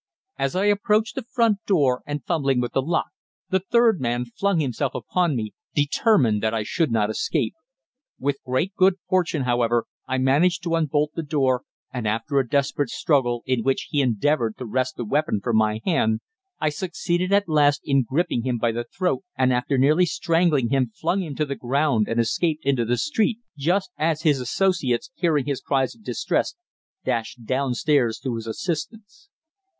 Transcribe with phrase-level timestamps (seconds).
[0.39, 3.09] As I approached the front door, and was fumbling with the lock,
[3.51, 7.53] the third man flung himself upon me, determined that I should not escape.
[8.17, 12.89] With great good fortune, however, I managed to unbolt the door, and after a desperate
[12.89, 16.21] struggle, in which he endeavoured to wrest the weapon from my hand,
[16.59, 20.91] I succeeded at last in gripping him by the throat, and after nearly strangling him
[20.95, 25.45] flung him to the ground and escaped into the street, just as his associates, hearing
[25.45, 26.55] his cries of distress,
[27.05, 29.29] dashed downstairs to his assistance.